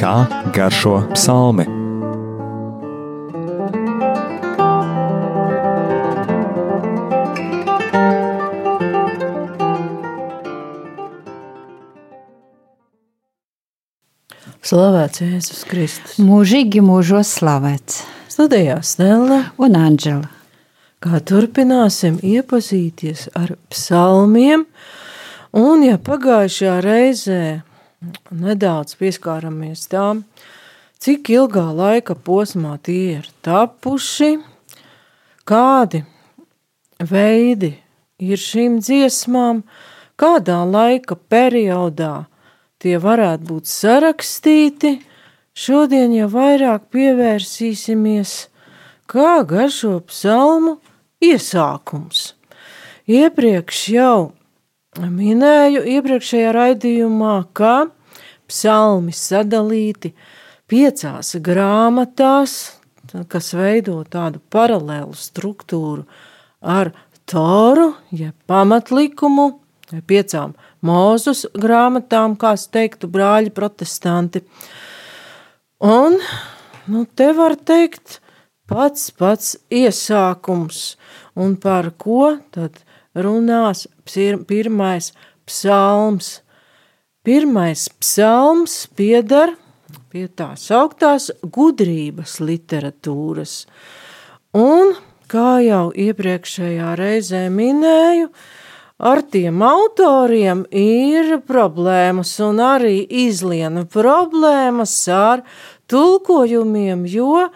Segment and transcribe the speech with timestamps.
[0.00, 0.14] Kā
[0.56, 1.66] garšo psalmi?
[14.70, 16.18] Slavēts Jēzus Kristus.
[16.22, 18.04] Mūžīgi mūžos slavēts.
[18.30, 20.39] Studijā Stela un Anģela.
[21.00, 24.66] Kā turpināsim iepazīties ar psalmiem,
[25.56, 27.44] un ja pagājušajā reizē
[28.28, 30.26] nedaudz pieskāramies tām,
[31.00, 34.28] cik ilgā laika posmā tie ir tapuši,
[35.48, 36.02] kādi
[37.00, 37.72] veidi
[38.20, 39.64] ir šīm dziesmām,
[40.20, 42.26] kādā laika periodā
[42.76, 44.98] tie varētu būt sarakstīti,
[45.56, 48.36] šodien jau vairāk pievērsīsimies,
[49.08, 50.76] kā garšo psalmu
[51.24, 52.34] iesākums.
[53.10, 54.32] Iepriekš jau
[54.98, 57.90] minēju iepriekšējā raidījumā, ka
[58.50, 60.12] psalmi sadalīti
[60.70, 62.56] piecās grāmatās,
[63.30, 66.06] kas veido tādu paralēlu struktūru
[66.60, 66.92] ar
[67.30, 69.44] Toru, jeb ja pamatlikumu,
[69.92, 74.42] vai piecām mūzus grāmatām, kā teiktu brāļi protestanti.
[75.78, 76.18] Un,
[76.90, 78.18] nu, te var teikt,
[78.66, 80.96] pats pats iesākums,
[81.40, 82.82] un par ko tad
[83.16, 83.86] runās
[84.48, 85.10] pirmais
[85.48, 86.40] psalms.
[87.24, 89.56] Pirmais psalms piedar
[90.10, 93.64] pie tās augtās gudrības literatūras.
[94.56, 94.96] Un,
[95.30, 98.30] kā jau iepriekšējā reizē minēju,
[98.98, 105.44] ar tiem autoriem ir problēmas un arī izliena problēmas ar
[105.90, 107.46] tulkojumiem, jo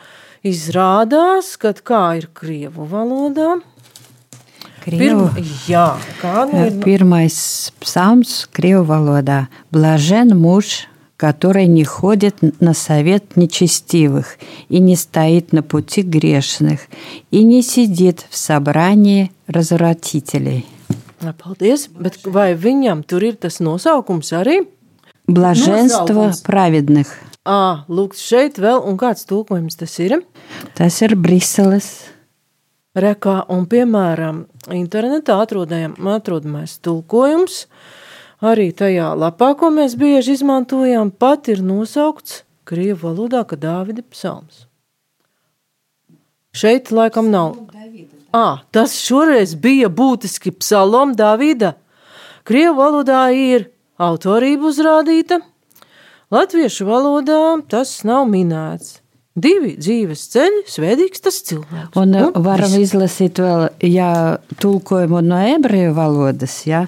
[0.47, 3.57] izrādās, ka kā ir krievu valodā,
[4.84, 5.86] Крievu, Pirma, jā,
[6.22, 6.78] kāda ir?
[6.84, 9.50] Pirmais psalms крievu валода.
[9.72, 14.38] Блажен муж, который не ходит на совет нечестивых
[14.70, 16.88] и не стоит на пути грешных
[17.30, 20.66] и не сидит в собрании развратителей.
[21.20, 24.64] Paldies, bet vai viņam tur ir tas nosaukums arī?
[25.28, 26.42] Блаженство Nosaukums.
[26.42, 27.08] праведных.
[27.44, 30.22] Ā, lūk, šeit vēl, un kāds tulkojums tas ir?
[30.76, 32.08] Tas ir Briseles.
[32.95, 37.65] Rekā, un piemēram, internetā atrodējam, atrodamais tulkojums,
[38.39, 44.65] arī tajā lapā, ko mēs bieži izmantojam, pat ir nosaukts Krievu valodā, ka Dāvida psalms.
[46.55, 47.59] Šeit laikam nav.
[48.33, 51.75] À, tas šoreiz bija būtiski psalom Dāvida.
[52.47, 55.43] Krievu valodā ir autorība uzrādīta,
[56.31, 59.04] latviešu valodā tas nav minēts.
[59.35, 61.97] Divi dzīves ceļi, svētīgs tas cilvēks.
[61.99, 62.93] Un Nu, varam viss.
[62.93, 66.85] izlasīt vēl, ja tulkojumu no ebreju valodas, ja,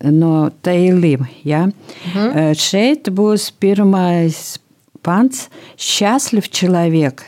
[0.00, 1.26] no Teilim.
[1.42, 1.66] Ja.
[1.66, 2.54] Mhm.
[2.54, 4.58] Šeit būs pirmais
[5.02, 7.24] панц «Счастлив человек,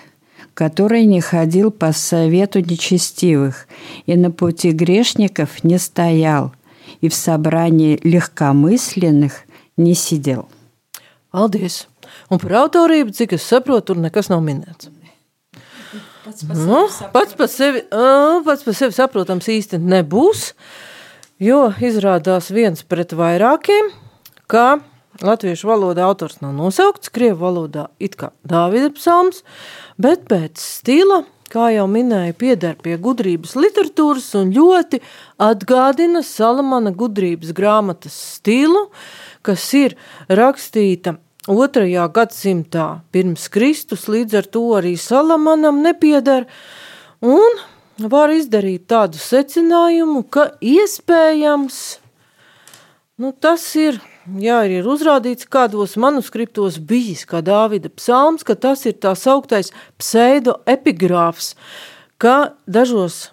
[0.54, 3.66] который не ходил по совету нечестивых
[4.06, 6.52] и на пути грешников не стоял,
[7.00, 9.42] и в собрании легкомысленных
[9.76, 10.48] не сидел».
[11.32, 11.86] Paldies!
[12.32, 14.90] Un par autorību, cik es saprotu, tur nekas nav minēts.
[16.50, 16.80] Nu,
[17.14, 20.48] pats par sevi, ā, pats par sevi saprotams īsti nebūs,
[21.38, 23.92] jo izrādās viens pret vairākiem,
[24.50, 24.80] ka
[25.22, 29.44] latviešu valodā autors nav nosaukts, krievu valodā it kā Dāvida psalms,
[30.02, 31.22] bet pēc stila,
[31.52, 34.98] kā jau minēju, pieder pie gudrības literatūras un ļoti
[35.46, 38.88] atgādina Salamana gudrības grāmatas stilu,
[39.46, 39.94] kas ir
[40.26, 42.86] rakstīta otrajā gadsimtā.
[43.14, 46.46] Pirms Kristus, līdz ar to arī Salamanam nepiedar,
[47.22, 47.60] un
[47.98, 51.78] var izdarīt tādu secinājumu, ka iespējams,
[53.22, 54.00] nu tas ir,
[54.42, 60.58] jā, ir uzrādīts kādos manuskriptos bijis, kā Dāvida psalms, ka tas ir tā sauktais pseido
[60.66, 61.54] epigrāfs,
[62.18, 63.30] ka dažos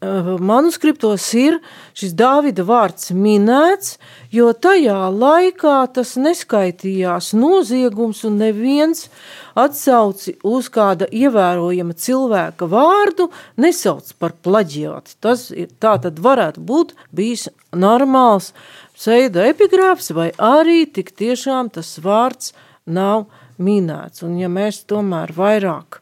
[0.00, 1.58] manuskriptos ir
[1.98, 3.96] šis Dāvida vārds minēts,
[4.30, 9.08] jo tajā laikā tas neskaitījās noziegums un neviens
[9.58, 15.18] atsauci uz kāda ievērojama cilvēka vārdu nesauc par plaģiāti.
[15.20, 18.52] Tas ir, tā tad varētu būt bijis normāls
[18.94, 22.54] pseido epigrāfs vai arī tik tiešām tas vārds
[22.86, 23.26] nav
[23.58, 24.22] minēts.
[24.22, 25.98] Un ja mēs tomēr vairāk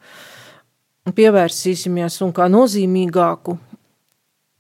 [1.17, 3.57] pievērsīsimies un kā nozīmīgāku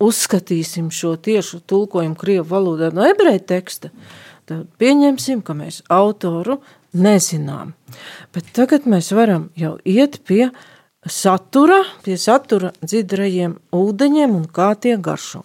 [0.03, 3.91] uzskatīsim šo tiešu tulkojumu Krievu valodā no ebreja teksta,
[4.47, 6.61] tad pieņemsim, ka mēs autoru
[6.97, 7.75] nezinām.
[8.35, 10.51] Bet tagad mēs varam jau iet pie
[11.07, 15.45] satura, pie satura dzidrajiem ūdeņiem un kā tie garšo.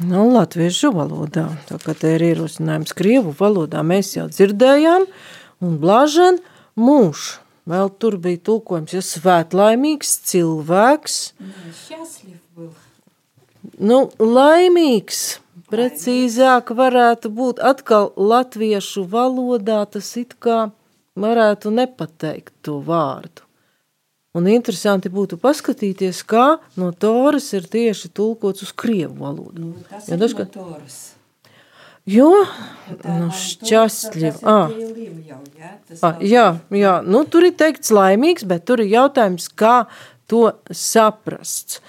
[0.00, 1.44] Nu, latviešu valodā.
[1.68, 5.04] Tā kā te ir ierosinājums krievu valodā, mēs jau dzirdējām,
[5.60, 6.40] un blažen
[6.80, 7.34] mūž.
[7.68, 11.18] Vēl tur bija tulkojums, ja svētlaimīgs cilvēks.
[13.80, 15.38] Nu, laimīgs,
[15.72, 20.66] precīzāk varētu būt atkal latviešu valodā, tas it kā
[21.16, 23.46] varētu nepateikt to vārdu.
[24.36, 29.56] Un interesanti būtu paskatīties, kā no Toras ir tieši tulkots uz krievu valodu.
[29.58, 30.98] Nu, tas Jo ir dažkārt- no Toras.
[32.06, 32.28] Jo,
[33.04, 34.30] nu, šķastļi.
[34.42, 38.92] Ah, jau, jā, tas ah, jā, jā, nu tur ir teikts laimīgs, bet tur ir
[38.92, 39.86] jautājums, kā
[40.30, 41.80] to saprast.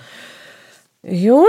[1.04, 1.46] Jo,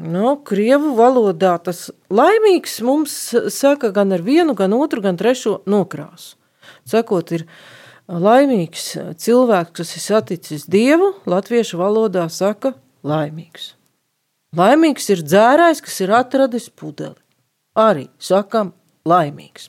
[0.00, 3.16] nu, krievu valodā tas laimīgs mums
[3.52, 6.36] saka gan ar vienu, gan otru, gan trešo nokrāsu.
[6.88, 7.46] Sakot, ir
[8.08, 12.74] laimīgs cilvēks, kas ir saticis Dievu, latviešu valodā saka
[13.06, 13.74] laimīgs.
[14.56, 17.18] Laimīgs ir dzērājs, kas ir atradis pudeli.
[17.78, 18.72] Arī sakam
[19.06, 19.68] laimīgs.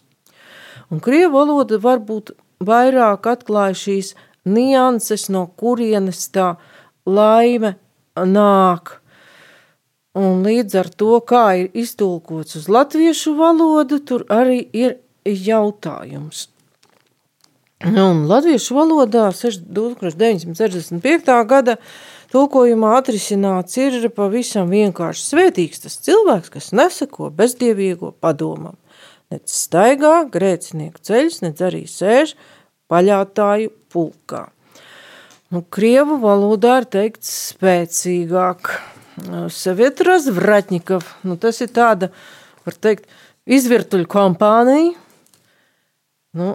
[0.91, 2.33] Un krievu valoda varbūt
[2.65, 6.55] vairāk atklāja šīs nianses, no kurienes tā
[7.05, 7.75] laime
[8.17, 9.00] nāk.
[10.17, 16.49] Un līdz ar to, kā ir iztulkots uz latviešu valodu, tur arī ir jautājums.
[17.81, 21.47] Un latviešu valodā 1965.
[21.47, 21.77] gada
[22.33, 28.75] tulkojumā atrisināts ir pavisam vienkārši svētīgs tas cilvēks, kas nesako bezdievīgo padomam.
[29.31, 32.35] Nec staigā grēcinieku ceļus, nec arī sēž
[32.91, 34.51] paļātāju pulkā.
[35.51, 38.90] Nu, Krievu valodā ir teikts spēcīgāk.
[39.51, 42.11] Savieta Razvratņikov, nu tas ir tāda,
[42.65, 43.09] var teikt,
[43.49, 44.93] izvirtuļu kompānija,
[46.31, 46.53] Nu,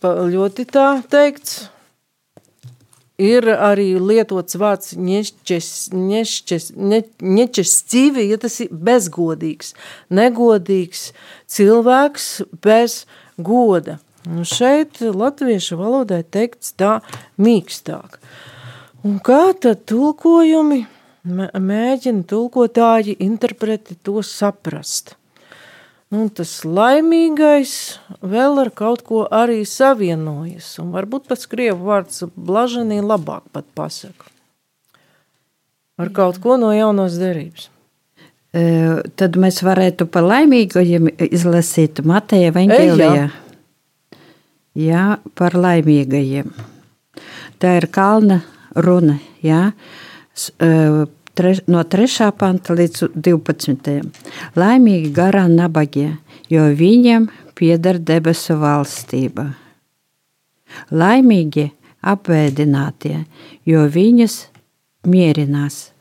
[0.00, 1.66] ļoti tā teikts.
[3.20, 9.74] Ir arī lietots vārds ņešķes, ņešķes, ne, ņešķestīvi, ja tas ir bezgodīgs,
[10.08, 11.04] negodīgs
[11.52, 12.30] cilvēks
[12.64, 13.02] bez
[13.36, 13.98] goda.
[14.24, 16.96] Nu šeit latviešu valodai teikts tā
[17.36, 18.16] mīkstāk.
[19.04, 20.86] Un kā tad tulkojumi
[21.24, 25.16] mēģina tulkotāji interpreti to saprast?
[26.12, 27.74] Nu, tas laimīgais
[28.20, 34.28] vēl ar kaut ko arī savienojas, un varbūt pats krievu vārds blaženī labāk pat pasaka.
[35.96, 37.70] Ar kaut ko no jaunos derības.
[38.52, 43.30] E, Tad mēs varētu par laimīgajiem izlasīt Mateja Vangelijā.
[44.76, 45.06] Jā,
[45.38, 46.52] par laimīgajiem.
[47.62, 48.42] Tā ir kalna
[48.76, 49.70] runa, jā.
[49.70, 50.02] E,
[51.34, 52.30] Treš, no 3.
[52.36, 53.92] panta līdz 12.
[54.56, 56.18] Laimīgi garā nabagie,
[56.52, 59.46] jo viņiem pieder debesu valstība.
[60.92, 61.70] Laimīgi
[62.02, 63.22] apbēdinātie,
[63.68, 64.36] jo viņas
[65.08, 65.92] mierinās.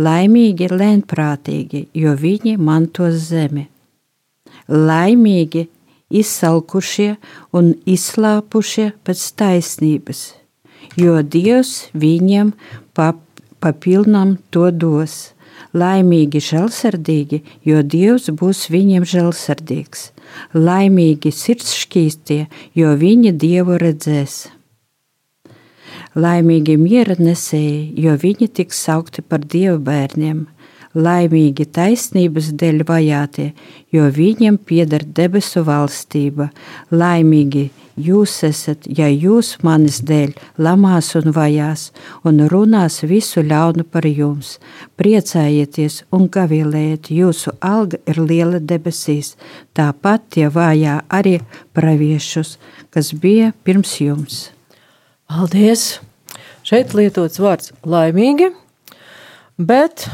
[0.00, 3.66] Laimīgi lēnprātīgi, jo viņi mantos zemi.
[4.70, 5.66] Laimīgi
[6.10, 7.14] izsalkušie
[7.54, 10.22] un izslāpušie pēc taisnības,
[10.98, 12.54] jo Dievs viņiem
[12.96, 13.20] pap,
[13.62, 15.34] papilnam to dos.
[15.76, 20.08] Laimīgi žēlsirdīgi, jo Dievs būs viņiem žēlsirdīgs.
[20.56, 22.40] Laimīgi sirdsšķīstie,
[22.74, 24.48] jo viņi Dievu redzēs.
[26.18, 30.48] Laimīgi miera nesēji, jo viņi tiks saukti par dievu bērniem.
[30.90, 33.52] Laimīgi taisnības dēļ vajātie,
[33.94, 36.48] jo viņiem pieder debesu valstība.
[36.90, 41.90] Laimīgi jūs esat, ja jūs manis dēļ lamās un vajās,
[42.26, 44.56] un runās visu ļaunu par jums.
[44.98, 49.36] Priecājieties un gavilējiet, jūsu alga ir liela debesīs.
[49.78, 51.38] Tāpat tie vajā arī
[51.76, 52.56] praviešus,
[52.90, 54.48] kas bija pirms jums.
[55.30, 56.00] Paldies!
[56.66, 58.50] Šeit lietots vārds laimīgi,
[59.60, 60.06] bet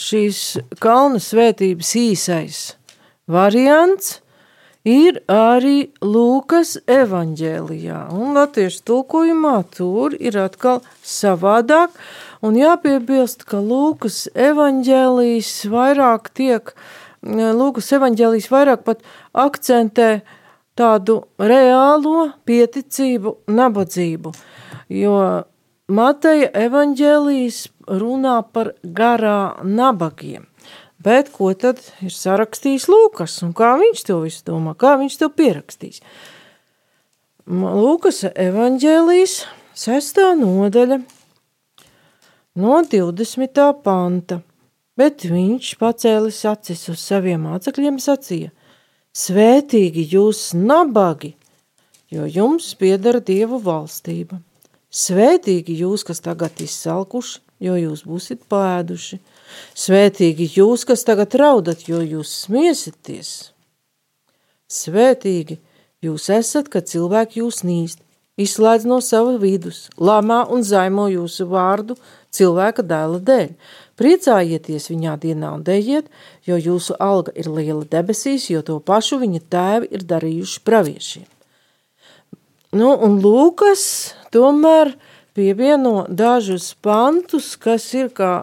[0.00, 2.58] šīs kalna svētības īsais
[3.30, 4.18] variants
[4.86, 8.00] ir arī Lūkas evaņģēlijā.
[8.16, 11.92] Un latviešu tulkojumā tur ir atkal savādāk.
[12.42, 16.74] Un jāpiebilst, ka Lūkas evaņģēlijs vairāk tiek,
[17.22, 19.04] Lūkas evaņģēlijs vairāk pat
[19.36, 20.22] akcentē
[20.78, 24.32] tādu reālo pieticību, nabadzību.
[24.88, 25.44] Jo
[25.90, 30.46] Mateja evaņģēlijas runā par garā nabagiem.
[31.00, 35.30] Bet ko tad ir sarakstījis Lūkas un kā viņš to visu domā, kā viņš to
[35.32, 36.02] pierakstīs?
[37.50, 39.40] Lūkas evaņģēlijas
[39.74, 41.00] sestā nodaļa
[42.60, 43.64] no 20.
[43.82, 44.42] panta,
[45.00, 48.52] bet viņš pacēlis acis uz saviem mācekļiem sacīja,
[49.10, 51.32] Svētīgi jūs nabagi,
[52.14, 54.38] jo jums piedara Dievu valstība.
[54.86, 59.20] Svētīgi jūs, kas tagad izsalkuši, jo jūs būsiet pēduši.
[59.76, 63.32] Svētīgi jūs, kas tagad raudat, jo jūs smiesieties.
[64.70, 65.58] Svētīgi
[66.04, 68.00] jūs esat, kad cilvēki jūs nīst,
[68.40, 71.98] izslēdz no sava vidus, lamā un zaimo jūsu vārdu
[72.34, 73.50] cilvēka dēla dēļ.
[74.00, 76.06] Priecājieties viņā dienā un dejiet,
[76.48, 81.28] jo jūsu alga ir liela debesīs, jo to pašu viņa tēvi ir darījuši praviešiem.
[82.70, 83.82] Nu, un Lūkas
[84.32, 84.94] tomēr
[85.40, 88.42] pievieno dažus pantus, kas ir kā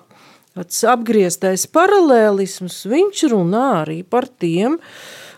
[0.90, 2.80] apgrieztais paralēlisms.
[2.90, 4.80] Viņš runā arī par tiem,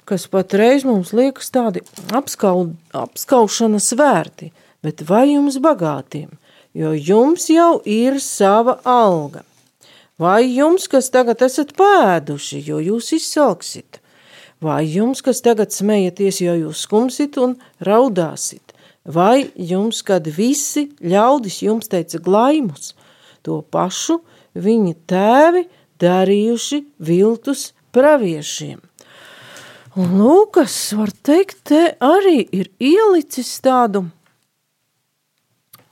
[0.08, 1.84] kas patreiz mums liekas tādi
[2.16, 4.54] apskau, apskaušanas vērti,
[4.86, 6.32] bet vai jums bagātiem,
[6.74, 9.44] jo jums jau ir sava alga.
[10.20, 14.01] Vai jums, kas tagad esat pēduši, jo jūs izsalksit?
[14.60, 18.75] Vai jums, kas tagad smejaties, jo jūs skumsit un raudāsit?
[19.06, 22.94] Vai jums, kad visi ļaudis jums teica glaimus,
[23.41, 24.20] to pašu
[24.53, 25.65] viņa tēvi
[26.01, 28.79] darījuši viltus praviešiem?
[30.00, 34.06] Un Lūkas, var teikt, te arī ir ielicis tādu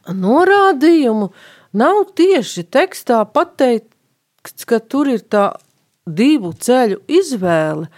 [0.08, 1.32] norādījumu,
[1.76, 3.90] nav tieši tekstā pateikt,
[4.48, 5.52] teksts, ka tur ir tā
[6.08, 7.90] divu ceļu izvēle,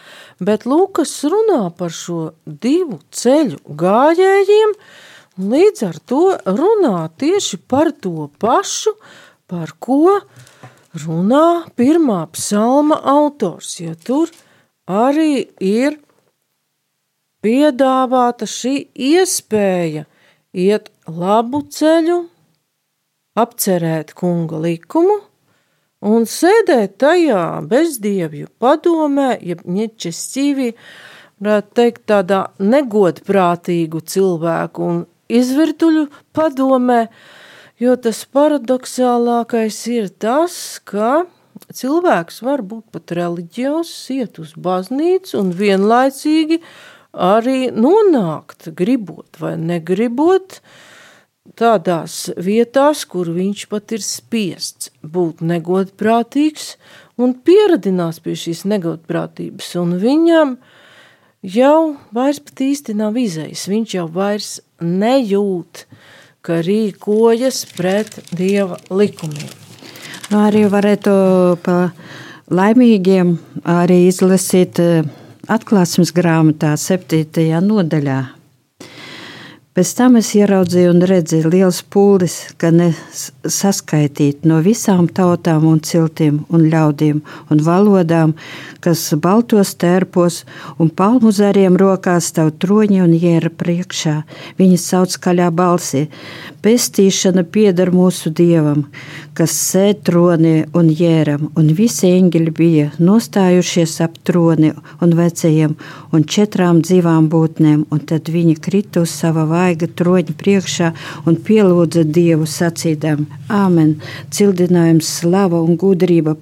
[0.41, 4.75] bet Lūkas runā par šo divu ceļu gājējiem,
[5.39, 8.95] līdz ar to runā tieši par to pašu,
[9.49, 10.19] par ko
[10.97, 14.33] runā pirmā psalma autors, jo tur
[14.89, 15.99] arī ir
[17.45, 20.05] piedāvāta šī iespēja
[20.53, 22.19] iet labu ceļu,
[23.39, 25.21] apcerēt kunga likumu,
[26.05, 30.69] un sēdēt tajā bezdievju padomē, jeb ņečes ķīvī,
[31.39, 35.01] varētu teikt tādā negodprātīgu cilvēku un
[35.31, 37.01] izvirtuļu padomē,
[37.79, 41.25] jo tas paradoxālākais ir tas, ka
[41.75, 46.61] cilvēks var būt pat reliģios, iet uz baznīcu un vienlaicīgi
[47.13, 50.88] arī nonākt, gribot vai negribot, uh,
[51.57, 56.73] tādās vietās, kur viņš pat ir spiests būt negodprātīgs
[57.19, 60.55] un pieradinās pie šīs negodprātības, un viņam
[61.43, 64.51] jau vairs pat īsti nav izējis, viņš jau vairs
[64.83, 65.85] nejūt,
[66.45, 69.51] ka rīkojas pret Dieva likumiem.
[70.29, 71.11] Nu, arī varētu
[71.65, 71.89] pa
[72.53, 73.33] laimīgiem
[73.65, 75.07] arī izlasīt eh,
[75.49, 78.19] atklāsmes grāmatā septītajā nodaļā
[79.79, 86.41] Pēc tam es ieraudzīju un redzēju liels pūlis, ka nesaskaitīt no visām tautām un ciltīm
[86.51, 88.33] un ļaudīm un valodām,
[88.83, 90.41] kas baltos tērpos
[90.83, 94.17] un palmu zariem rokās stāv troņi un jēra priekšā.
[94.59, 96.09] Viņi sauc skaļā balsī.
[96.59, 98.83] Pestīšana pieder mūsu dievam,
[99.31, 105.79] kas sēž tronī un jēram, un visi eņģeļi bija nostājušies ap troni un vecajiem
[106.11, 110.89] un četrām dzīvām būtnēm, un tad viņi krita uz sava vārda vaiga troņa priekšā
[111.29, 113.97] un pielūdza Dievu sacīdām: Āmen!
[114.33, 116.35] Cildinājums, slava un gudrība,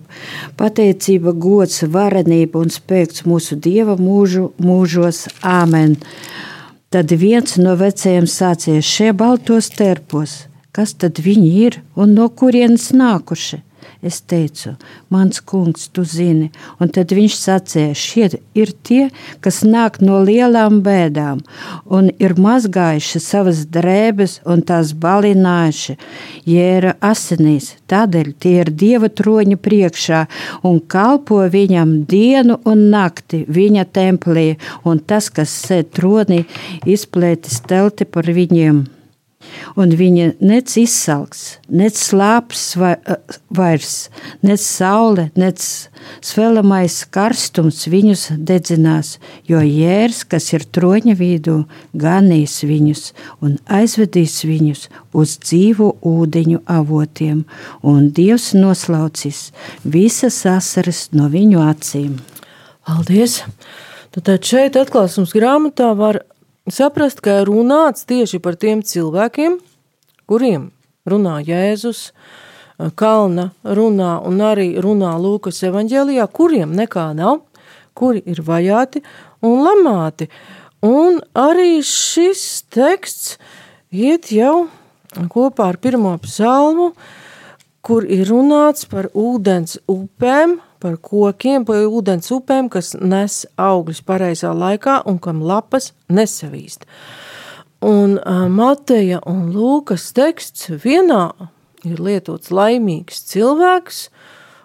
[0.59, 5.27] pateicība, gods, varenība un spēks mūsu Dieva mūžu mūžos.
[5.43, 5.97] Āmen!
[6.89, 10.45] Tad viens no vecajiem sācies šie baltos terpos.
[10.71, 13.66] Kas tad viņi ir un no kurienes nākuši?
[14.05, 14.75] Es teicu,
[15.09, 19.07] mans kungs, tu zini, un tad viņš sacīja, šie ir tie,
[19.41, 21.41] kas nāk no lielām bēdām,
[21.89, 25.97] un ir mazgājuši savas drēbes un tās balinājuši,
[26.45, 27.73] jēra asinīs.
[27.89, 30.25] Tādēļ tie ir dieva troņa priekšā
[30.67, 34.49] un kalpo viņam dienu un nakti viņa templī,
[34.85, 36.43] un tas, kas sēž tronī,
[36.85, 38.96] izplētis telti par viņiem
[39.79, 43.95] un viņa nec izsalks, nec slāps vairs,
[44.45, 45.63] nec saule, nec
[46.25, 49.17] svelamais karstums viņus dedzinās,
[49.49, 51.57] jo jērs, kas ir troņa vidū,
[51.93, 53.11] ganīs viņus
[53.41, 54.87] un aizvedīs viņus
[55.17, 57.43] uz dzīvu ūdeņu avotiem,
[57.83, 59.51] un Dievs noslaucīs
[59.83, 62.17] visas asaras no viņu acīm.
[62.87, 63.41] Paldies!
[64.17, 66.23] Tad šeit atklāsums grāmatā var
[66.73, 69.57] saprast, ka runāts tieši par tiem cilvēkiem,
[70.27, 70.71] kuriem
[71.07, 72.11] runā Jēzus,
[72.77, 77.39] Kalna runā un arī runā Lūkas evaņģēlijā, kuriem nekā nav,
[77.97, 79.01] kuri ir vajāti
[79.41, 80.27] un lamāti.
[80.85, 83.39] Un arī šis teksts
[83.89, 84.67] iet jau
[85.33, 86.91] kopā ar pirmo psalmu,
[87.81, 94.53] kur ir runāts par ūdens upēm, par kokiem, par ūdens upēm, kas nes augļus pareizā
[94.53, 96.87] laikā un kam lapas nesavīst.
[97.85, 98.17] Un
[98.49, 101.29] Mateja un Lūkas teksts vienā
[101.85, 104.07] ir lietots laimīgs cilvēks,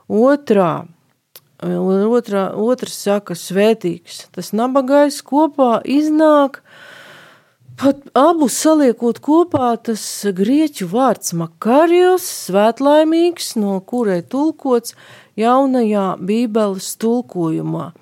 [0.09, 0.87] otrā,
[1.63, 4.27] otrā, otrs saka svētīgs.
[4.33, 6.63] Tas nabagais kopā iznāk,
[7.81, 10.03] pat abus saliekot kopā, tas
[10.37, 14.97] grieķu vārds makarijos, svētlaimīgs, no kurai tulkots
[15.39, 17.93] jaunajā bībeles tulkojumā.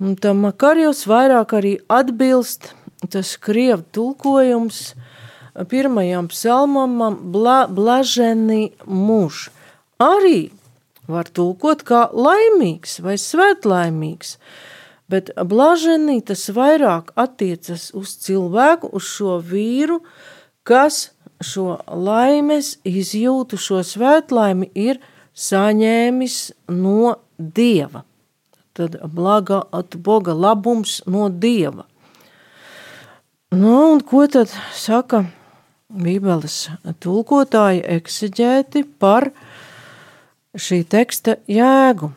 [0.00, 2.72] Un tam makarijos vairāk arī atbilst
[3.12, 4.94] tas krievu tulkojums
[5.68, 9.48] pirmajam psalmam bla, blaženi muž.
[10.00, 10.50] Arī
[11.10, 14.36] var tulkot kā laimīgs vai svētlaimīgs,
[15.10, 20.00] bet blaženī tas vairāk attiecas uz cilvēku, uz šo vīru,
[20.62, 21.10] kas
[21.42, 25.00] šo laimes izjūtu, šo svētlaimi ir
[25.34, 26.36] saņēmis
[26.76, 28.04] no Dieva.
[28.76, 31.86] Tad blaga at Boga labums no Dieva.
[33.50, 35.24] Nu, un ko tad saka
[35.90, 36.68] Bībeles
[37.02, 39.32] tulkotāji ekseģēti par
[40.54, 42.12] šī teksta jēgu?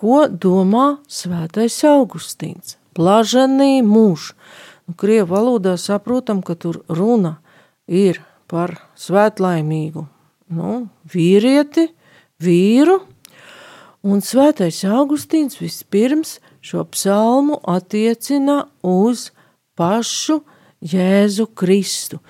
[0.00, 2.78] Ko domā svētais Augustīns?
[2.96, 4.30] Blaženī mūž.
[4.88, 7.34] Nu, Krievu valodā saprotam, ka tur runa
[7.84, 10.06] ir par svētlaimīgu
[10.56, 11.90] nu, vīrieti,
[12.40, 12.96] vīru,
[14.00, 19.28] un svētais Augustīns vispirms šo psalmu attiecina uz
[19.76, 20.40] pašu
[20.80, 22.22] Jēzu Kristu,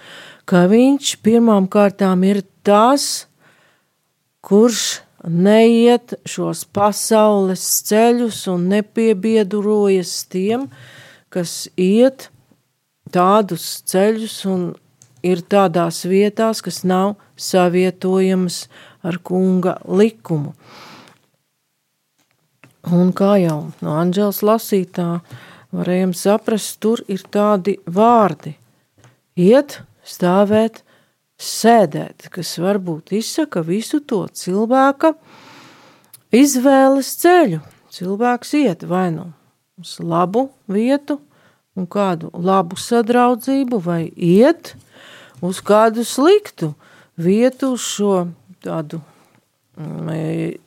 [0.43, 3.29] ka viņš pirmām kārtām ir tas,
[4.43, 10.69] kurš neiet šos pasaules ceļus un nepiebiedurojas tiem,
[11.33, 12.31] kas iet
[13.12, 14.71] tādus ceļus un
[15.27, 18.65] ir tādās vietās, kas nav savietojamas
[19.05, 20.55] ar kunga likumu.
[22.91, 25.21] Un kā jau no Anģels lasītā
[25.77, 28.57] varējām saprast, tur ir tādi vārdi–
[29.41, 30.83] iet, stāvēt,
[31.40, 35.14] sēdēt, kas varbūt izsaka visu to cilvēka
[36.37, 37.61] izvēles ceļu.
[37.90, 39.30] Cilvēks iet vai nu
[39.80, 41.18] uz labu vietu
[41.79, 44.74] un kādu labu sadraudzību, vai iet
[45.42, 46.74] uz kādu sliktu
[47.20, 48.14] vietu, uz šo
[48.62, 49.00] tādu
[49.81, 50.61] mm,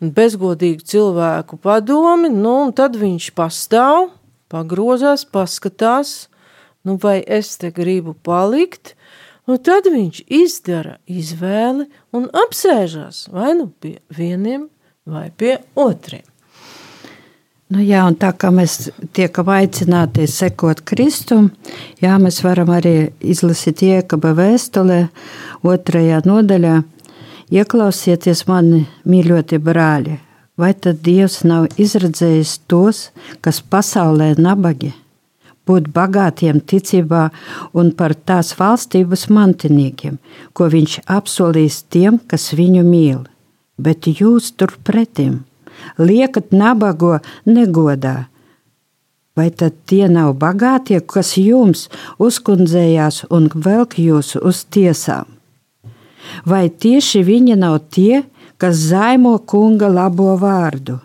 [0.00, 4.10] bezgodīgu cilvēku padomi, nu, un tad viņš pastāv
[4.52, 6.28] pagrozās, paskatās,
[6.86, 8.94] nu vai es te gribu palikt,
[9.46, 14.68] un tad viņš izdara izvēli un apsēžās vai nu pie vieniem
[15.06, 16.26] vai pie otriem.
[17.66, 21.48] Nu jā, un tā kā mēs tiekam aicināti sekot Kristum,
[21.98, 25.00] jā, mēs varam arī izlasīt iekaba vēstulē,
[25.66, 26.76] otrajā nodaļā.
[27.50, 30.14] Ieklausieties mani, mīļotie brāļi,
[30.58, 33.08] vai tad Dievs nav izredzējis tos,
[33.42, 34.92] kas pasaulē nabagi,
[35.66, 37.24] būt bagātiem ticībā
[37.74, 40.18] un par tās valstības mantiniekiem,
[40.52, 43.20] ko viņš apsolīs tiem, kas viņu mīl.
[43.76, 45.44] Bet jūs turpretim
[45.98, 48.26] liekat nabago negodā.
[49.36, 55.28] Vai tad tie nav bagātie, kas jums uzkundzējās un velk jūs uz tiesām?
[56.48, 58.24] Vai tieši viņi nav tie,
[58.56, 60.96] kas zaimo kunga labo vārdu,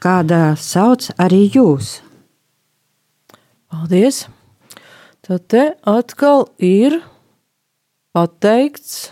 [0.00, 2.00] kādā sauc arī jūs.
[3.74, 4.28] Paldies!
[5.26, 7.00] Tad te atkal ir
[8.14, 9.08] pateikts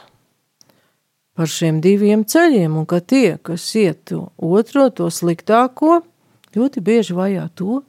[1.34, 5.98] par šiem diviem ceļiem, un ka tie, kas iet to otro, to sliktāko,
[6.54, 7.80] ļoti bieži vajā to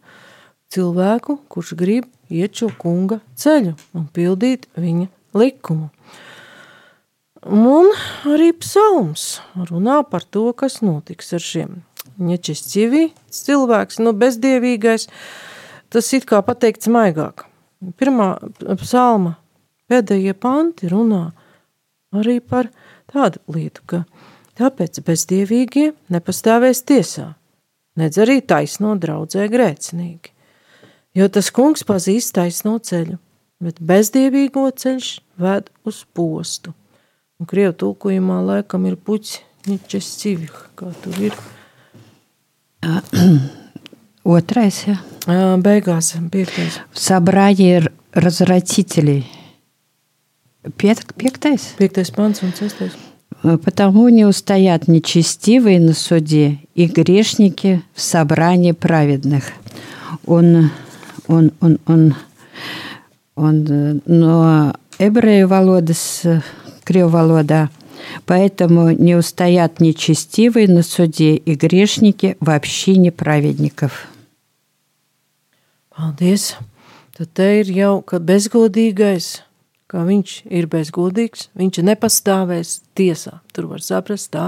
[0.74, 5.92] cilvēku, kurš grib iet šo kunga ceļu un pildīt viņa likumu.
[7.54, 7.94] Un
[8.34, 11.82] arī psalms runā par to, kas notiks ar šiem
[12.18, 13.12] ņečesķivi
[13.44, 15.12] cilvēks, nu bezdievīgais,
[15.94, 17.46] tas it kā pateikts maigāk.
[18.00, 18.34] Pirmā
[18.82, 19.36] psalma
[19.92, 21.26] pēdējie panti runā
[22.16, 22.70] arī par
[23.12, 24.04] tādu lietu, ka
[24.60, 27.34] tāpēc bezdievīgie nepastāvēs tiesā,
[28.00, 30.32] nedz arī taisno draudzē grēcinīgi.
[31.14, 33.20] Jo tas kungs pazīst taisno ceļu,
[33.62, 36.74] bet bezdievīgo ceļš ved uz postu.
[37.38, 41.38] Un krievu tulkojumā laikam ir puķis Ničes civih, kā tur ir.
[44.24, 44.98] Otrais, ja?
[45.58, 46.80] Beigās, piektais.
[46.94, 49.28] Собрание развратителей.
[50.78, 51.06] Пятый?
[51.78, 52.92] Пятый панц, он шестой.
[53.42, 59.52] Потому не устоят нечестивые на суде и грешники в собрании праведных.
[60.26, 60.72] Он,
[61.28, 62.16] он, он, он,
[63.36, 66.42] он, но ebreju valodas
[66.86, 67.70] Крievu valodā.
[68.26, 74.08] Поэтому не устоят нечестивые на суде и грешники в общине праведников.
[75.94, 76.56] Paldies!
[77.14, 79.44] Tad te ir jau, ka bezgodīgais,
[79.86, 83.36] ka viņš ir bezgodīgs, viņš nepastāvēs tiesā.
[83.54, 84.48] Tur var saprast, tā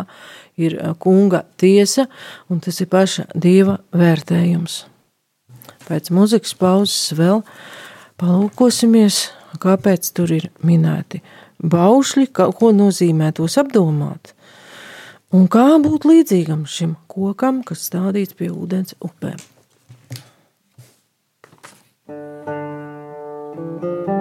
[0.57, 2.07] ir kunga tiesa,
[2.49, 4.79] un tas ir paša dieva vērtējums.
[5.85, 7.43] Pēc muzikas pauzes vēl
[8.17, 9.27] palūkosimies,
[9.61, 11.21] kāpēc tur ir minēti
[11.61, 14.33] baušļi, ko nozīmē tos apdomāt,
[15.29, 19.37] un kā būt līdzīgam šim kokam, kas stādīts pie ūdens upēm.
[23.55, 24.14] Thank you.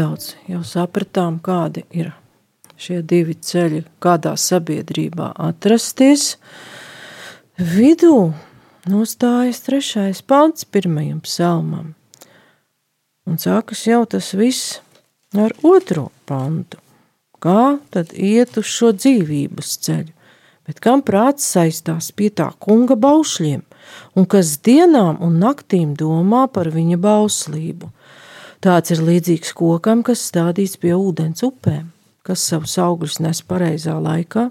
[0.00, 2.14] Nedaudz jau sapratām, kādi ir
[2.80, 6.38] šie divi ceļi, kādā sabiedrībā atrasties.
[7.60, 8.32] Vidū
[8.88, 11.92] nostājas trešais pants pirmajam psalmam,
[13.28, 14.80] un sākas jau tas viss
[15.36, 16.80] ar otro pantu.
[17.40, 20.16] Kā tad iet uz šo dzīvības ceļu?
[20.64, 23.62] Bet kam prāts saistās pie tā kunga baušļiem,
[24.16, 27.92] un kas dienām un naktīm domā par viņa bauslību?
[28.60, 31.86] Tāds ir līdzīgs kokam, kas stādīts pie ūdens upēm,
[32.28, 34.50] kas savus augļus nes pareizā laikā,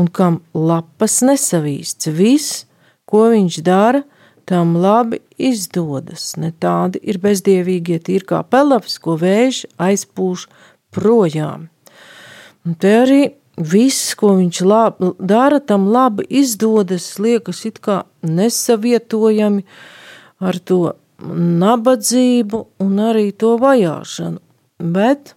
[0.00, 2.08] un kam lapas nesavīsts.
[2.08, 2.64] Viss,
[3.04, 4.00] ko viņš dara,
[4.48, 6.38] tam labi izdodas.
[6.40, 10.48] Ne tādi ir bezdievīgie, tīri kā pelavs, ko vējš aizpūš
[10.96, 11.68] projām.
[12.64, 13.22] Un te arī
[13.60, 19.68] viss, ko viņš labi, dara, tam labi izdodas, liekas it kā nesavietojami
[20.40, 20.94] ar to
[21.32, 24.40] nabadzību un arī to vajāšanu.
[24.94, 25.34] Bet,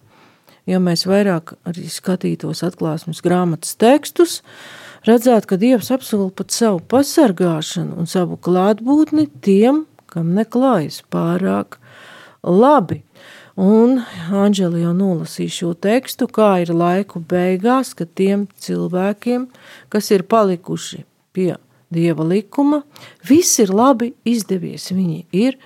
[0.68, 4.40] ja mēs vairāk arī skatītos atklāsmes grāmatas tekstus,
[5.08, 11.78] redzētu, ka Dievs apsola pat savu pasargāšanu un savu klātbūtni tiem, kam neklājas pārāk
[12.42, 13.02] labi.
[13.58, 13.96] Un
[14.30, 19.48] Anģeli jau nolasīja šo tekstu, kā ir laiku beigās, ka tiem cilvēkiem,
[19.90, 21.02] kas ir palikuši
[21.34, 21.56] pie
[21.90, 22.82] dieva likuma,
[23.26, 24.90] viss ir labi izdevies.
[24.94, 25.58] Viņi ir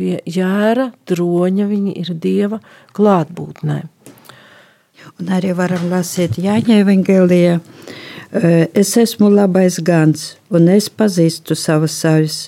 [0.00, 2.60] pie jēra, droņa, viņi ir dieva
[2.96, 3.82] klātbūtnē.
[5.20, 7.58] Un arī varam lasīt Jāņa evangelija.
[8.78, 12.38] Es esmu labais gans, un es pazīstu savas savis,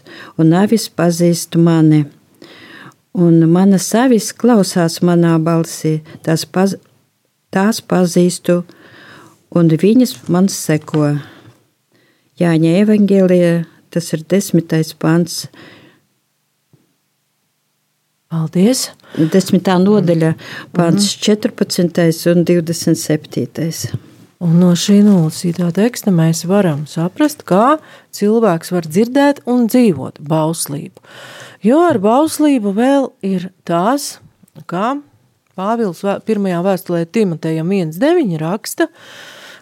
[0.40, 2.04] un avis pazīstu mani.
[3.12, 6.78] Un mana savis klausās manā balsī, tās, paz,
[7.52, 8.62] tās pazīstu,
[9.52, 11.10] un viņas man seko.
[12.40, 15.44] Jāņa evangelija, tas ir desmitais pants,
[18.32, 18.86] Paldies!
[19.12, 20.30] Desmitā nodaļa,
[20.72, 21.56] pāns mm -hmm.
[21.60, 22.30] 14.
[22.32, 23.90] un 27.
[24.40, 27.76] Un no šī nolasītā teksta mēs varam saprast, kā
[28.10, 31.04] cilvēks var dzirdēt un dzīvot bauslību.
[31.62, 34.18] Jo ar bauslību vēl ir tās,
[34.66, 34.96] kā
[35.52, 38.88] Pāvils pirmajā vēstulē Timotejam 1.9 raksta,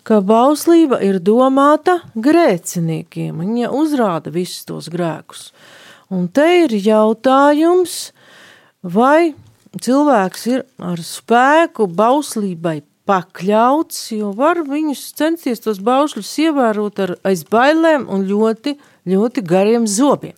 [0.06, 3.42] ka bauslība ir domāta grēciniekiem.
[3.42, 5.50] Viņa uzrāda visus tos grēkus.
[6.10, 8.12] Un te ir jautājums,
[8.82, 9.34] vai
[9.80, 17.42] cilvēks ir ar spēku bauslībai pakļauts, jo var viņus censties tos baušļus ievērot ar aiz
[17.48, 18.76] bailēm un ļoti,
[19.10, 20.36] ļoti gariem zobiem.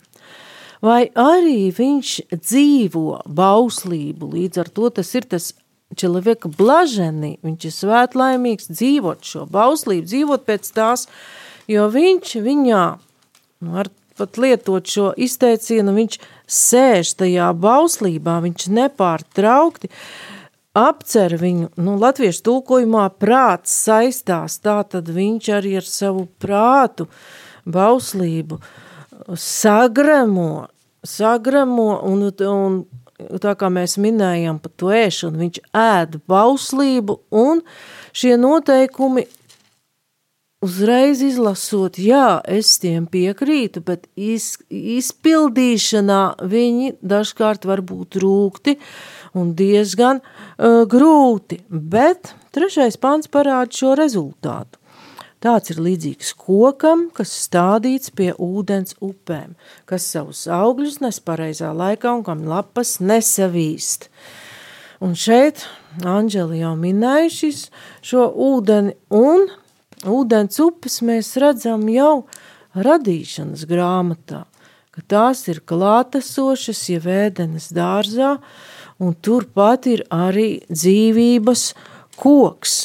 [0.83, 5.53] Vai arī viņš dzīvo bauslību, līdz ar to tas ir tas
[5.93, 11.05] Čeleveka blaženi, viņš ir svētlaimīgs dzīvot šo bauslību, dzīvot pēc tās,
[11.69, 12.85] jo viņš viņā,
[13.61, 16.17] nu, var pat lietot šo izteicienu, viņš
[16.53, 19.89] sēž tajā bauslībā, viņš nepārtraukti
[20.73, 27.07] apcer viņu, nu, latviešu tulkojumā prāts saistās, tā tad viņš arī ar savu prātu
[27.69, 28.57] bauslību
[29.37, 30.65] sagremo,
[31.05, 37.61] sagremo un, un tā kā mēs minējām par to ēšanu, viņš ēd bauslību un
[38.15, 39.27] šie noteikumi
[40.63, 48.77] uzreiz izlasot, jā, es tiem piekrītu, bet iz, izpildīšanā viņi dažkārt var būt rūkti
[49.37, 54.79] un diezgan uh, grūti, bet trešais pants parāda šo rezultātu.
[55.43, 59.57] Tāds ir līdzīgs kokam, kas stādīts pie ūdens upēm,
[59.89, 64.07] kas savus augļus nes pareizā laikā un kam lapas nesavīst.
[65.03, 65.65] Un šeit
[66.01, 67.65] Anģeli jau minēja šis,
[68.01, 69.43] šo ūdeni un
[70.09, 72.25] ūdens upes mēs redzam jau
[72.75, 74.43] radīšanas grāmatā,
[74.93, 78.37] ka tās ir klātesošas, ja vēdenes dārzā,
[79.01, 81.67] un turpat ir arī dzīvības
[82.19, 82.77] koks.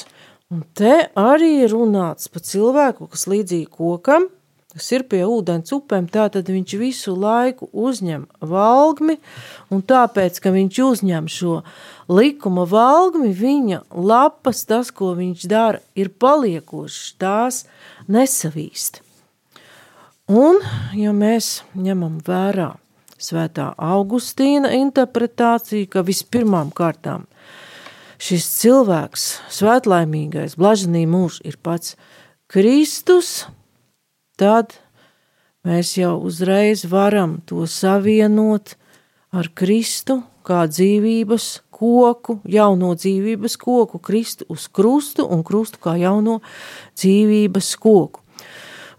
[0.49, 4.31] Un te arī runāts par cilvēku, kas līdzīgi kokam,
[4.79, 9.19] kas ir pie ūdens upēm, tātad viņš visu laiku uzņem valgmi,
[9.75, 11.59] un tāpēc, ka viņš uzņem šo
[12.09, 17.65] likuma valgmi, viņa lapas, tas, ko viņš dara, ir paliekošas, tās
[18.07, 19.03] nesavīst.
[20.29, 20.61] Un,
[20.95, 22.75] ja mēs ņemam vērā
[23.19, 27.27] svētā Augustīna interpretāciju, ka vispirmām kārtām
[28.23, 31.97] šis cilvēks, svētlaimīgais, blaženī mūž ir pats
[32.51, 33.49] Kristus,
[34.39, 34.79] tad
[35.67, 38.77] mēs jau uzreiz varam to savienot
[39.35, 41.49] ar Kristu kā dzīvības
[41.79, 46.41] koku, jauno dzīvības koku, kristu uz krustu un krustu kā jauno
[46.99, 48.25] dzīvības koku.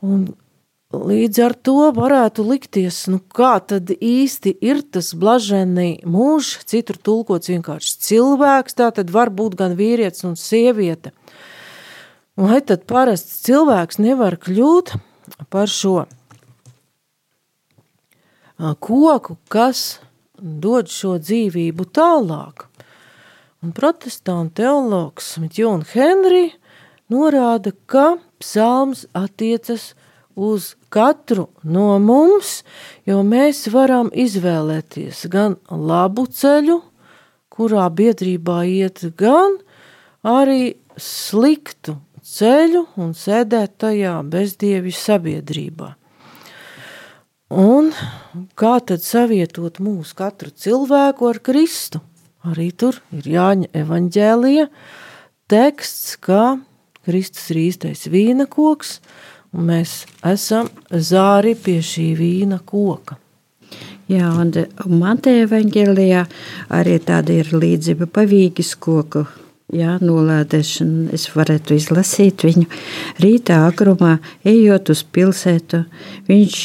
[0.06, 0.30] Un
[0.94, 7.52] līdz ar to varētu likties, nu kā tad īsti ir tas blaženī mūžs, citur tulkots
[7.52, 11.14] vienkārši cilvēks, tā tad var būt gan vīrietis un sieviete.
[12.40, 14.96] Vai tad parasts cilvēks nevar kļūt
[15.50, 16.04] par šo
[18.80, 20.00] koku, kas
[20.40, 22.66] dod šo dzīvību tālāk?
[23.64, 26.50] Un protestantu teologs Mitjona Henry
[27.12, 29.94] norāda, ka psalms attiecas
[30.40, 32.62] uz katru no mums,
[33.08, 36.80] jo mēs varam izvēlēties gan labu ceļu,
[37.52, 39.60] kurā biedrībā iet, gan
[40.24, 41.98] arī sliktu
[42.30, 45.94] ceļu un sēdēt tajā bezdievi sabiedrībā.
[47.50, 47.90] Un
[48.60, 52.04] kā tad savietot mūsu katru cilvēku ar Kristu?
[52.46, 54.68] Arī tur ir Jāņa evaņģēlija
[55.50, 56.60] teksts, kā
[57.10, 59.00] Kristus ir īstais vīna koks,
[59.52, 63.18] un mēs esam zāri pie šī vīna koka.
[64.10, 64.54] Jā, un
[65.02, 66.24] Mateja evaņģēlijā
[66.74, 69.26] arī tāda ir līdzība pavīgis koku.
[69.70, 71.12] Jā, nolādēšana.
[71.14, 72.66] Es varētu izlasīt viņu
[73.22, 75.84] rītā agrumā, ejot uz pilsētu.
[76.30, 76.58] Viņš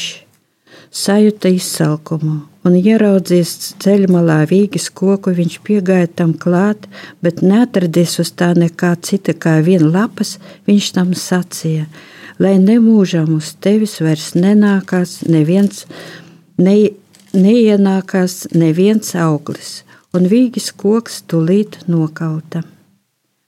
[0.95, 6.87] sajūta izsalkumu un ieraudzījis ceļmalā vīgas koku, viņš piegāja tam klāt,
[7.21, 11.85] bet neatradies uz tā nekā cita kā viena lapas, viņš tam sacīja,
[12.41, 15.85] lai nemūžam uz tevis vairs nenākās neviens,
[16.57, 16.77] ne,
[17.37, 19.83] neienākās neviens auglis,
[20.15, 22.65] un vīgas koks tulīt nokauta.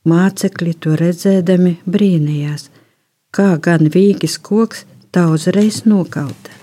[0.08, 2.70] Mācekļi to redzēdami brīnījās,
[3.36, 6.54] kā gan vīgas koks tā uzreiz nokauta.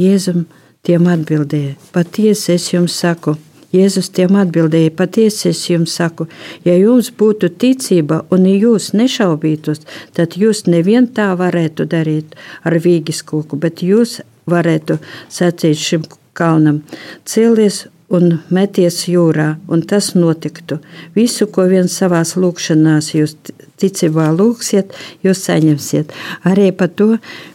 [0.00, 0.46] Jēzum
[0.82, 3.34] Tiem atbildēja: Patiesi es jums saku,
[3.74, 6.24] Jēzus tiem atbildēja: Patiesi es jums saku,
[6.64, 9.84] ja jums būtu ticība un jūs nešaubītos,
[10.16, 12.32] tad jūs nevien tā varētu darīt
[12.64, 14.96] ar vīgis koku, bet jūs varētu
[15.28, 16.80] sacīt šim kalnam:
[17.28, 20.80] Cēlies un meties jūrā, un tas notiktu.
[21.14, 23.36] Visu, ko viens savās lūkšanās jūs
[23.80, 24.94] ticībā lūksiet,
[25.24, 26.12] jūs saņemsiet.
[26.50, 27.14] Arī par to,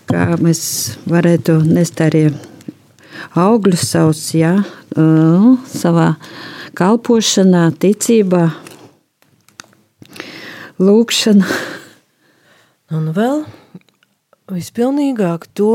[0.09, 0.61] kā mēs
[1.11, 2.29] varētu nest arī
[3.35, 4.55] augļus savus, jā,
[5.75, 6.13] savā
[6.75, 8.45] kalpošanā, ticībā,
[10.79, 11.59] lūkšanā.
[12.95, 13.43] Un vēl
[14.51, 15.71] vispilnīgāk to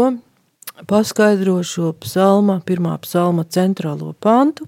[0.91, 4.67] paskaidro šo psalma, pirmā psalma centrālo pantu,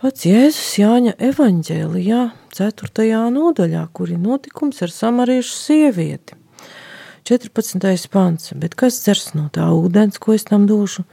[0.00, 2.22] pats Jēzus Jāņa evaņģēlijā,
[2.56, 3.20] 4.
[3.34, 6.40] nodaļā, kur ir notikums ar samariešu sievieti.
[7.24, 8.08] 14.
[8.12, 11.06] pants, bet kas dzers no tā ūdens, ko es tam došu?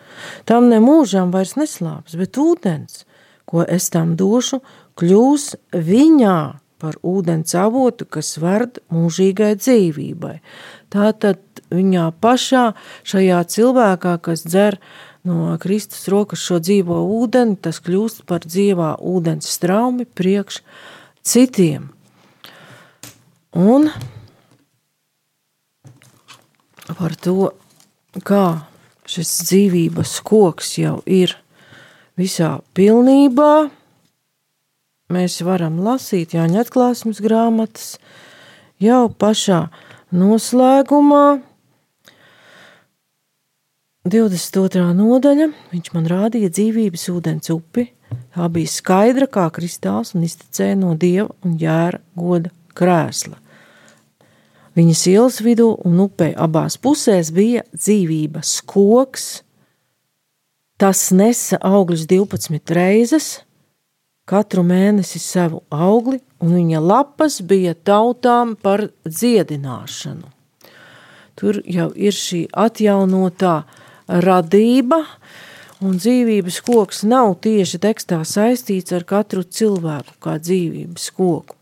[0.49, 3.05] Tam ne mūžam vairs neslāps, bet ūdens,
[3.47, 4.59] ko es tam došu,
[4.99, 6.39] kļūs viņā
[6.81, 10.39] par ūdens avotu, kas vard mūžīgai dzīvībai.
[10.91, 11.41] Tātad
[11.71, 12.71] viņā pašā,
[13.07, 14.79] šajā cilvēkā, kas dzer
[15.27, 20.61] no Kristus rokas šo dzīvo ūdeni, tas kļūst par dzīvā ūdens straumi priekš
[21.21, 21.91] citiem.
[23.57, 23.89] Un
[26.97, 27.51] par to,
[28.27, 28.45] kā
[29.07, 31.35] šis dzīvības koks jau ir
[32.19, 33.69] visā pilnībā,
[35.11, 37.95] mēs varam lasīt Jāņa atklāsmes grāmatas
[38.81, 39.65] jau pašā
[40.11, 41.25] Noslēgumā
[44.01, 44.81] 22.
[44.97, 47.91] nodaļa viņš man rādīja dzīvības ūdens upi.
[48.33, 53.37] Tā bija skaidra kā kristāls un iztecēja no dieva un jēra goda krēsla.
[54.73, 59.27] Viņas ielas vidū un upē abās pusēs bija dzīvības koks.
[60.81, 63.29] Tas nesa augļus 12 reizes,
[64.31, 70.29] katru mēnesi savu augli, un viņa lapas bija tautām par dziedināšanu.
[71.35, 73.55] Tur jau ir šī atjaunotā
[74.07, 75.01] radība,
[75.81, 81.57] un dzīvības koks nav tieši tekstā saistīts ar katru cilvēku kā dzīvības koku,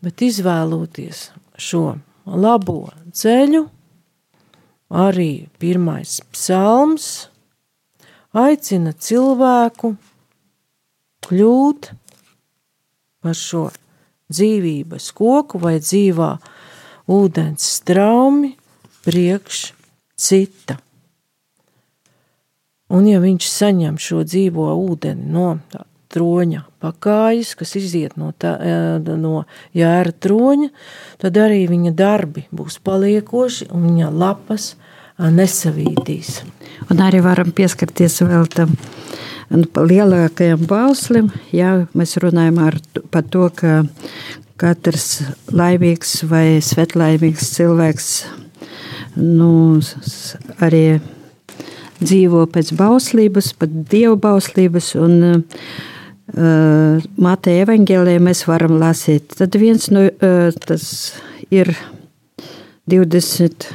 [0.00, 1.28] bet izvēloties
[1.60, 1.84] šo
[2.24, 3.64] labo ceļu,
[4.90, 7.10] arī pirmais psalms
[8.36, 9.96] aicina cilvēku
[11.26, 11.90] kļūt
[13.20, 13.68] par šo
[14.30, 16.30] dzīvības koku vai dzīvā
[17.10, 18.54] ūdens straumi
[19.04, 19.70] priekš
[20.20, 20.78] cita.
[22.90, 28.56] Un ja viņš saņem šo dzīvo ūdeni no tā troņa pakājas, kas iziet no, tā,
[28.58, 29.44] e, no
[29.76, 30.70] jēra troņa,
[31.22, 34.72] tad arī viņa darbi būs paliekoši un viņa lapas
[35.20, 36.40] nesavītīs.
[36.90, 38.74] Un arī varam pieskarties vēl tam
[39.50, 42.76] Un lielākajam bauslim, jā, mēs runājam ar,
[43.10, 43.80] par to, ka
[44.60, 48.10] katrs laimīgs vai svetlaimīgs cilvēks
[49.18, 49.80] nu,
[50.62, 51.00] arī
[52.00, 54.94] dzīvo pēc bauslības, pat dievu bauslības.
[55.00, 59.34] Un, uh, Mateja evanģēlē mēs varam lasīt.
[59.34, 60.84] Tad viens no uh, tas
[61.50, 61.74] ir
[62.86, 63.66] 22.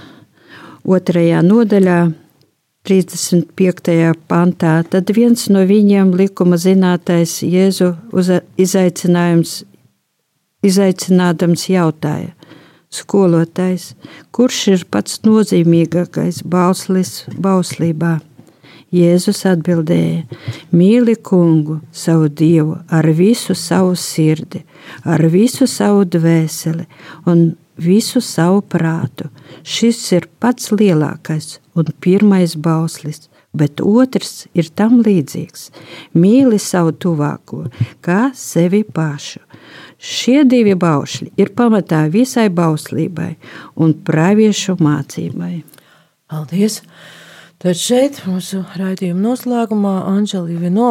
[1.52, 2.00] nodaļā
[2.86, 4.13] 35.
[4.30, 7.91] pantā, tad viens no viņiem likuma zinātais Jēzu
[8.62, 9.63] izaicinājums,
[10.65, 12.36] izaicinādams jautāja,
[12.93, 13.89] skolotājs,
[14.36, 18.19] kurš ir pats nozīmīgākais bauslis bauslībā?
[18.95, 20.24] Jēzus atbildēja:
[20.71, 24.62] Mīli kungu, savu dievu, ar visu savu sirdi,
[25.04, 26.86] ar visu savu dvēseli
[27.28, 29.30] un visu savu prātu.
[29.64, 35.70] Šis ir pats lielākais un pirmais bauslis, bet otrs ir tam līdzīgs.
[36.16, 37.66] Mīli savu tuvāko,
[38.06, 39.42] kā sevi pašu.
[39.98, 43.36] Šie divi baušļi ir pamatā visai bauslībai
[43.80, 45.54] un praviešu mācībai.
[46.30, 46.82] Paldies!
[47.66, 50.90] Tad šeit mūsu raidījuma noslēgumā Anģelīna no,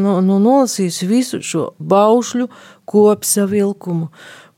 [0.00, 2.48] no, no nolasīs visu šo baušļu
[2.88, 4.08] kopsavilkumu,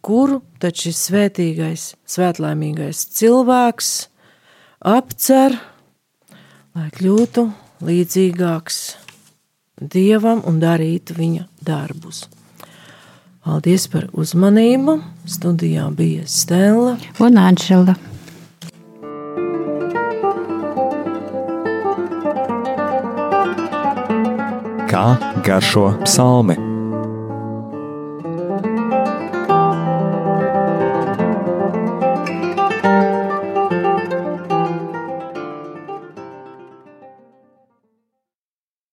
[0.04, 3.92] kuru tad šis svētīgais, svētlaimīgais cilvēks
[4.86, 5.56] apcer,
[6.76, 7.46] lai kļūtu
[7.84, 8.82] līdzīgāks
[9.80, 12.26] Dievam un darītu viņa darbus.
[13.40, 14.98] Paldies par uzmanību.
[15.24, 17.96] Studijā bija Stela un Anžela.
[24.90, 25.06] Kā
[25.46, 26.69] garšo psalmi?